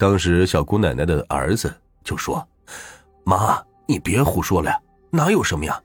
[0.00, 1.70] 当时小姑奶奶的儿子
[2.02, 2.42] 就说
[3.22, 4.80] ：“妈，你别胡说了呀，
[5.10, 5.78] 哪有什么呀？”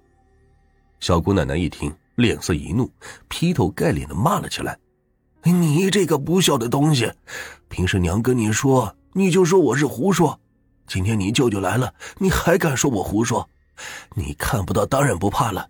[1.02, 2.90] 小姑奶奶一听，脸色一怒，
[3.28, 4.80] 劈头盖脸的骂了起来
[5.44, 7.12] ：“你这个不孝的东西！
[7.68, 10.40] 平时娘跟你说，你就说我是胡说。
[10.88, 13.46] 今天你舅舅来了，你还敢说我胡说？
[14.14, 15.68] 你看不到，当然不怕了。”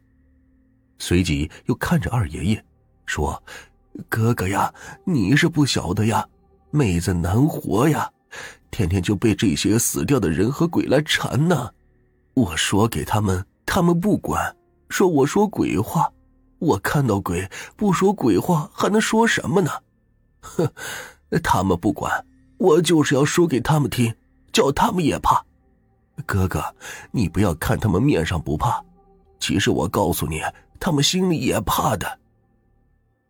[0.99, 2.63] 随即又看着二爷爷，
[3.07, 3.41] 说
[4.07, 4.71] ：“哥哥呀，
[5.03, 6.23] 你是不晓得呀，
[6.69, 8.07] 妹子难活呀。”
[8.75, 11.71] 天天就被这些死掉的人和鬼来缠呢，
[12.33, 14.53] 我说给他们，他们不管，
[14.89, 16.11] 说我说鬼话。
[16.59, 19.71] 我看到鬼不说鬼话，还能说什么呢？
[20.41, 20.69] 哼，
[21.41, 22.25] 他们不管，
[22.57, 24.13] 我就是要说给他们听，
[24.51, 25.41] 叫他们也怕。
[26.25, 26.61] 哥哥，
[27.11, 28.83] 你不要看他们面上不怕，
[29.39, 30.41] 其实我告诉你，
[30.81, 32.19] 他们心里也怕的。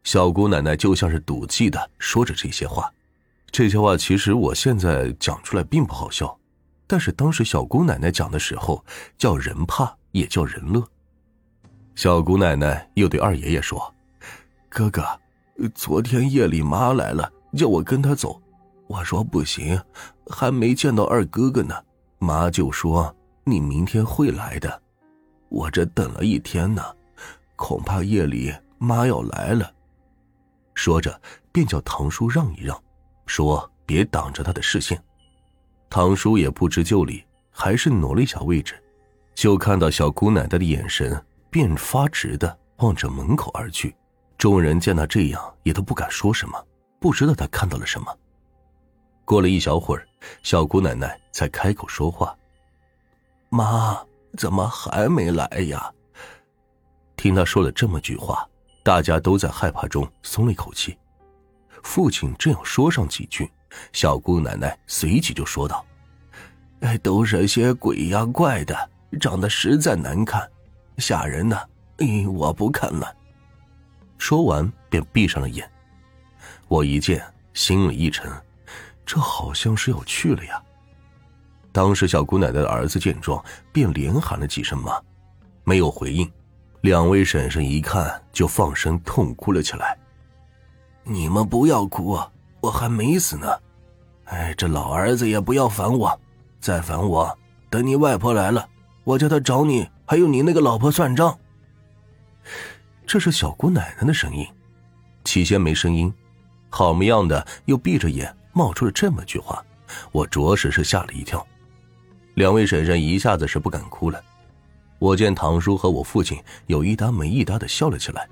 [0.02, 2.92] 小姑奶奶就像是赌气的说着这些话。
[3.52, 6.38] 这些话其实我现在讲出来并不好笑，
[6.88, 8.84] 但是当时小姑奶奶讲的时候，
[9.18, 10.84] 叫人怕也叫人乐。
[11.96, 13.94] 小姑奶奶又对二爷爷说
[14.68, 15.02] ：“哥哥，
[15.74, 18.42] 昨天夜里妈来了，叫我跟她走，
[18.88, 19.82] 我说不行，
[20.28, 21.74] 还没见到二哥哥呢。
[22.20, 24.82] 妈就说你明天会来的，
[25.48, 26.84] 我这等了一天呢，
[27.56, 29.72] 恐怕夜里妈要来了。”
[30.76, 31.22] 说着
[31.54, 32.78] 便叫堂叔让一让。
[33.26, 35.02] 说：“别挡着他的视线。”
[35.90, 38.82] 堂叔也不知就里，还是挪了一下位置，
[39.34, 43.96] 就看到小姑奶奶的眼神便发直的望着门口而去。
[44.38, 46.62] 众人见他这样，也都不敢说什么，
[47.00, 48.14] 不知道他看到了什么。
[49.24, 50.06] 过了一小会儿，
[50.44, 52.36] 小姑奶奶才开口说话
[53.50, 53.98] ：“妈，
[54.38, 55.92] 怎么还没来呀？”
[57.16, 58.46] 听他说了这么句话，
[58.84, 60.98] 大家都在害怕中松了一口气。
[61.86, 63.50] 父亲正要说上几句，
[63.94, 65.86] 小姑奶奶随即就说道
[66.82, 68.76] ：“哎，都是些鬼呀怪的，
[69.22, 70.46] 长得实在难看，
[70.98, 71.58] 吓人呢。
[72.00, 73.16] 哎，我不看了。”
[74.18, 75.72] 说完便闭上了眼。
[76.68, 77.24] 我一见，
[77.54, 78.30] 心里一沉，
[79.06, 80.62] 这好像是要去了呀。
[81.72, 85.00] 当时小姑奶奶的儿子见状，便连喊了几声妈，
[85.64, 86.30] 没有回应。
[86.82, 89.96] 两位婶婶一看，就放声痛哭了起来。
[91.08, 92.20] 你们不要哭，
[92.62, 93.48] 我还没死呢。
[94.26, 96.20] 哎，这老儿子也不要烦我，
[96.60, 97.38] 再烦我，
[97.70, 98.68] 等你外婆来了，
[99.04, 101.38] 我叫她找你还有你那个老婆算账。
[103.06, 104.48] 这是小姑奶奶的声音，
[105.24, 106.12] 起先没声音，
[106.72, 109.64] 好模样的又闭着眼冒出了这么句话，
[110.12, 111.46] 我着实是吓了一跳。
[112.34, 114.20] 两位婶婶一下子是不敢哭了，
[114.98, 118.28] 我见堂叔和我父亲有一搭没一搭的笑了起来。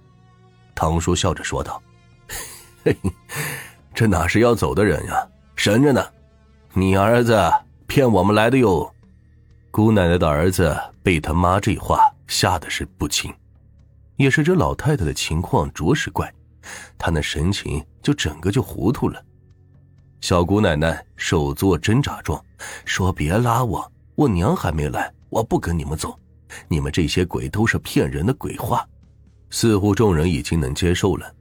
[0.74, 1.80] 堂叔笑着说道。
[2.84, 2.96] 嘿，
[3.94, 5.28] 这哪是要走的人呀？
[5.56, 6.06] 神着呢！
[6.74, 7.40] 你儿子
[7.88, 8.92] 骗我们来的哟！
[9.72, 13.34] 姑奶奶的儿子被他妈这话吓得是不轻，
[14.18, 16.32] 也是这老太太的情况着实怪，
[16.98, 19.24] 她那神情就整个就糊涂了。
[20.22, 22.44] 小姑奶奶手做挣扎状，
[22.86, 26.18] 说：“别拉我，我娘还没来，我不跟你们走。
[26.68, 28.88] 你们这些鬼都是骗人的鬼话。”
[29.50, 31.32] 似乎众人已经能接受了。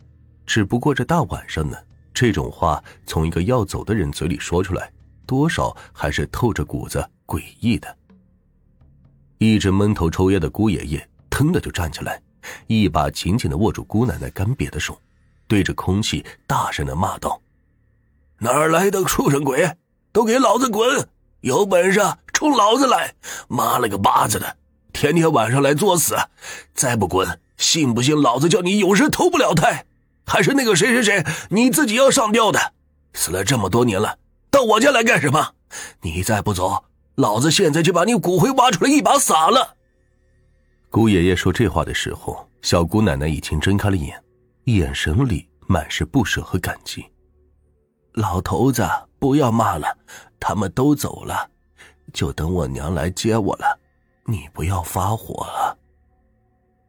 [0.47, 4.91] 只不过这大晚上的，这种话从一个要走的人嘴里说出来，
[5.27, 7.97] 多少还是透着股子诡异的。
[9.39, 12.21] 一直闷头抽烟的姑爷爷腾的就站起来，
[12.67, 15.01] 一把紧紧的握住姑奶奶干瘪的手，
[15.49, 17.41] 对着空气大声的骂道
[18.39, 19.77] ：“哪儿来的畜生鬼，
[20.13, 21.09] 都给老子滚！
[21.41, 22.01] 有本事
[22.33, 23.15] 冲老子来！
[23.49, 24.57] 妈了个巴子的，
[24.93, 26.17] 天天晚上来作死，
[26.75, 29.87] 再不滚，信不信老子叫你永世投不了胎！”
[30.27, 32.59] 还是那个谁谁谁，你自己要上吊的，
[33.15, 34.19] 死了这么多年了，
[34.51, 35.55] 到我家来干什么？
[36.01, 36.85] 你再不走，
[37.17, 39.77] 老子现在就把你骨灰挖出来一把撒了。
[40.91, 44.23] 姑爷爷说这话的时候，小姑奶奶已经睁开了眼，
[44.65, 47.05] 眼神里满是不舍和感激。
[48.13, 48.87] 老头子，
[49.19, 49.97] 不要骂了，
[50.39, 51.49] 他们都走了，
[52.13, 53.81] 就等我娘来接我了，
[54.27, 55.79] 你不要发火了。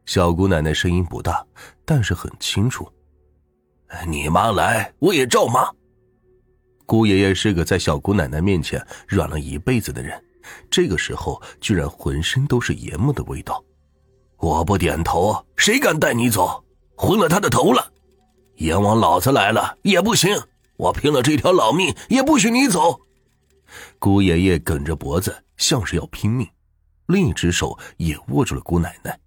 [0.05, 1.45] 小姑奶奶声音不大，
[1.85, 2.85] 但是很清楚。
[4.07, 5.69] 你妈来，我也照骂。
[6.85, 10.21] 姑爷爷是个在小姑奶奶面前软了一辈子的人，
[10.69, 13.63] 这个时候居然浑身都是爷们的味道。
[14.37, 16.63] 我不点头，谁敢带你走？
[16.97, 17.91] 昏了他的头了！
[18.57, 20.37] 阎王老子来了也不行，
[20.75, 22.99] 我拼了这条老命也不许你走！
[23.97, 26.47] 姑爷爷梗着脖子，像是要拼命，
[27.07, 29.17] 另一只手也握住了姑奶奶。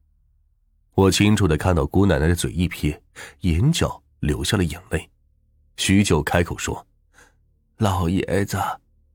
[0.94, 3.02] 我清楚的看到姑奶奶的嘴一撇，
[3.40, 4.00] 眼角。
[4.26, 5.08] 流下了眼泪，
[5.76, 6.84] 许久开口说
[7.78, 8.58] ：“老爷子，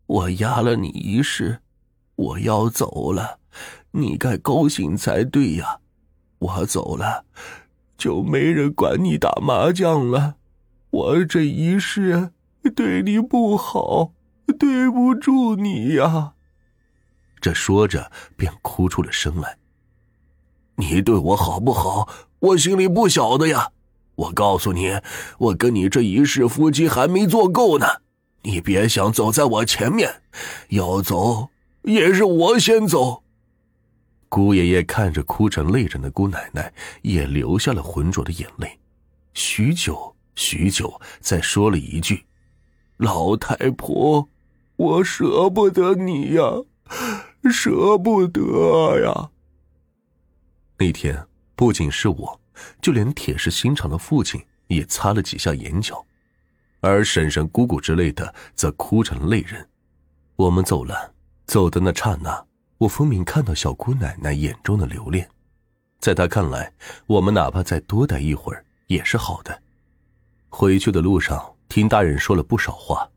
[0.06, 1.60] 我压了你一世，
[2.16, 3.40] 我要走了，
[3.92, 5.80] 你该高兴才对呀。
[6.40, 7.26] 我走了，
[7.98, 10.38] 就没人管你打麻将了。
[10.90, 12.32] 我这一世
[12.74, 14.14] 对你不好，
[14.58, 16.34] 对不住你呀。
[17.42, 19.58] 这说着，便哭出了声来。
[20.76, 22.08] 你对我好不好，
[22.40, 23.72] 我心里不晓得呀。
[24.16, 25.00] 我告诉你，
[25.38, 27.88] 我跟你这一世夫妻还没做够呢。
[28.44, 30.22] 你别想走在我前面，
[30.70, 31.50] 要走
[31.84, 33.24] 也是我先走。
[34.30, 38.80] 姑爷爷看着哭成泪人的姑奶奶，也流下了浑浊的眼泪。
[39.34, 42.26] 许久许久，再说了一句
[42.98, 44.28] ：“老太婆，
[44.76, 46.44] 我舍不得你呀，
[47.52, 49.30] 舍不得呀。”
[50.80, 52.41] 那天不仅是我，
[52.82, 56.06] 就连铁石心肠的父亲也擦了几下眼角。
[56.80, 59.68] 而婶婶、姑姑之类的则哭成泪人。
[60.36, 61.14] 我们走了，
[61.46, 62.44] 走的那刹那，
[62.80, 65.30] 我分明看到小姑奶奶眼中的留恋。
[66.00, 66.74] 在她看来，
[67.06, 69.62] 我们哪怕再多待一会儿也是好的。
[70.50, 73.08] 回去的路上，听大人说了不少话，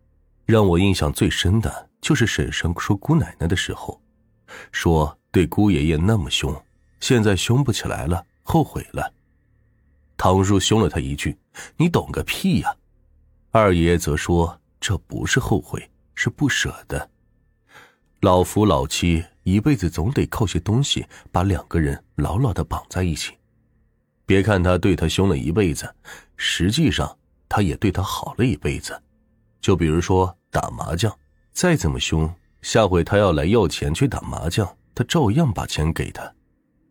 [0.44, 3.99] 让我印象最深的就是婶婶说姑奶奶的时候，
[4.70, 6.55] 说对姑爷爷那么凶，
[7.00, 9.11] 现在凶不起来了，后悔了。
[10.16, 11.37] 唐叔凶了他一句
[11.76, 12.75] ：“你懂个屁呀！”
[13.50, 17.11] 二爷爷则说：“这不是后悔，是不舍得。
[18.20, 23.34] 老夫老妻一辈子总得靠些东西把两个人牢牢的绑在一起。
[24.25, 25.94] 别看他对他凶了一辈子，
[26.37, 27.19] 实际上
[27.49, 28.99] 他也对他好了一辈子。
[29.60, 31.14] 就比如说打麻将，
[31.52, 36.32] 再怎么凶，下回他要来要钱去打麻将，他照样把钱给他，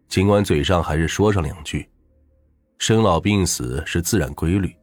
[0.07, 1.89] 尽管嘴上还是说上两句。
[2.77, 4.75] 生老病死是自然规律，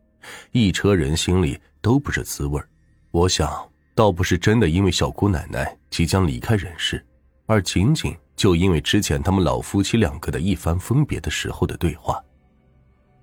[0.52, 2.62] 一车人心里。”都不是滋味
[3.10, 7.02] 我想倒不是真的因为小姑奶奶即将离开人世，
[7.46, 12.22] 而仅仅就因为之前他们老夫妻两个的一番分别的时候的对话。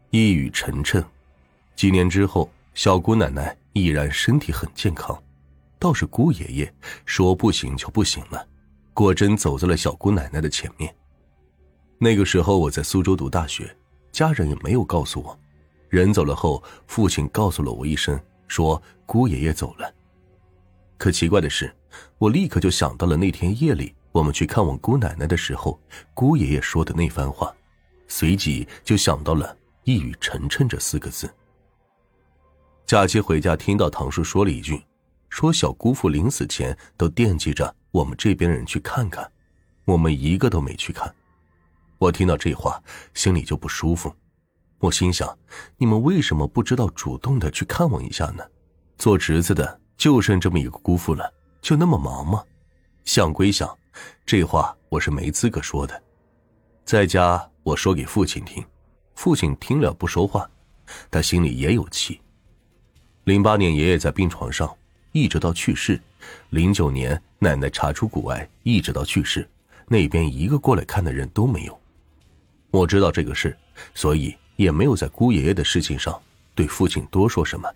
[0.09, 1.05] 一语成谶，
[1.75, 5.15] 几年之后，小姑奶奶依然身体很健康，
[5.77, 6.73] 倒是姑爷爷
[7.05, 8.43] 说不行就不行了，
[8.91, 10.91] 果真走在了小姑奶奶的前面。
[11.99, 13.71] 那个时候我在苏州读大学，
[14.17, 15.39] 家人也没有告诉我，
[15.89, 18.19] 人走了后，父亲告诉了我一声。
[18.47, 19.93] 说姑爷爷走了，
[20.97, 21.71] 可奇怪的是，
[22.17, 25.79] 我立刻就想到了那天夜里我们去看望姑奶奶的时候，
[26.15, 27.53] 姑爷爷说的那番话，
[28.07, 29.55] 随即就想到了
[29.85, 31.31] “一语成谶”这四个字。
[32.87, 34.81] 假期回家，听到堂叔说了一句
[35.29, 39.31] ：“说小姑父临死前都惦记着我们这边人去看看，
[39.85, 41.13] 我们一个都没去看。”
[41.97, 42.81] 我听到这话，
[43.13, 44.13] 心里就不舒服。
[44.79, 45.37] 我心想，
[45.77, 48.43] 你们为什么不知道主动的去看望一下呢？
[48.97, 52.43] 做侄子的就剩这么一个姑父了，就那么忙吗？
[53.03, 53.75] 想归想，
[54.25, 56.03] 这话我是没资格说的。
[56.85, 58.63] 在家我说给父亲听，
[59.15, 60.47] 父亲听了不说话，
[61.09, 62.21] 他心里也有气。
[63.23, 64.71] 零八年爷爷在病床上，
[65.11, 65.99] 一直到去世；
[66.51, 69.49] 零九年奶奶查出骨癌，一直到去世，
[69.87, 71.77] 那边一个过来看的人都没有。
[72.71, 73.57] 我知道这个事，
[73.93, 74.35] 所以。
[74.57, 76.19] 也没有在姑爷爷的事情上
[76.55, 77.71] 对父亲多说什么。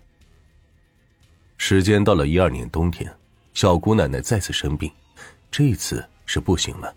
[1.56, 3.08] 时间到了一二年冬天，
[3.54, 4.90] 小姑奶奶再次生病，
[5.48, 6.92] 这次是不行了，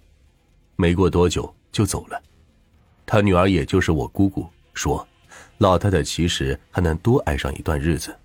[0.75, 2.19] 没过多久就走了。
[3.05, 5.07] 她女儿，也就是我姑姑说，
[5.59, 8.17] 老太太其实还能多挨上一段日子，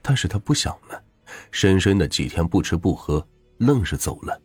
[0.00, 1.02] 但是她不想了，
[1.50, 3.26] 深深的几天不吃不喝，
[3.56, 4.40] 愣是走了。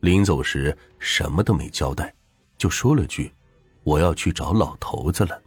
[0.00, 2.12] 临走时什么都没交代，
[2.58, 3.32] 就说了句
[3.84, 5.40] ：“我要去找老头子了。”